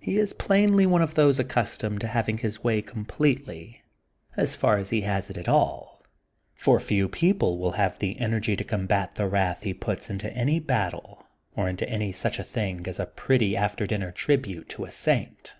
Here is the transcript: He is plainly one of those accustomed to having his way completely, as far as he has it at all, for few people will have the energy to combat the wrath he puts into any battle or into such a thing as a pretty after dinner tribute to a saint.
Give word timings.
He 0.00 0.16
is 0.16 0.32
plainly 0.32 0.86
one 0.86 1.02
of 1.02 1.12
those 1.14 1.38
accustomed 1.38 2.00
to 2.00 2.06
having 2.06 2.38
his 2.38 2.64
way 2.64 2.80
completely, 2.80 3.82
as 4.38 4.56
far 4.56 4.78
as 4.78 4.88
he 4.88 5.02
has 5.02 5.28
it 5.28 5.36
at 5.36 5.50
all, 5.50 6.02
for 6.54 6.80
few 6.80 7.10
people 7.10 7.58
will 7.58 7.72
have 7.72 7.98
the 7.98 8.18
energy 8.20 8.56
to 8.56 8.64
combat 8.64 9.16
the 9.16 9.28
wrath 9.28 9.64
he 9.64 9.74
puts 9.74 10.08
into 10.08 10.32
any 10.32 10.60
battle 10.60 11.26
or 11.54 11.68
into 11.68 12.10
such 12.14 12.38
a 12.38 12.42
thing 12.42 12.86
as 12.86 12.98
a 12.98 13.04
pretty 13.04 13.54
after 13.54 13.86
dinner 13.86 14.12
tribute 14.12 14.70
to 14.70 14.86
a 14.86 14.90
saint. 14.90 15.54